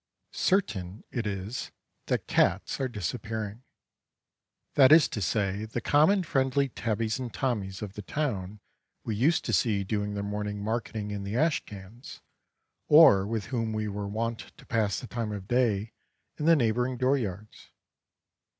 [0.33, 1.69] Certain it is
[2.07, 3.61] that Cats are disappearing;
[4.73, 8.61] that is to say the common friendly Tabbies and Tommies of the town
[9.03, 12.19] we used to see doing their morning marketing in the ash cans,
[12.87, 15.93] or with whom we were wont to pass the time of day
[16.39, 17.69] in the neighboring door yards.